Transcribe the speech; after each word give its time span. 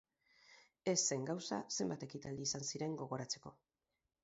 Ez 0.93 0.95
zen 1.07 1.27
gauza 1.27 1.59
zenbat 1.77 2.07
ekinaldi 2.09 2.49
izan 2.51 2.67
ziren 2.73 2.99
gogoratzeko. 3.05 3.57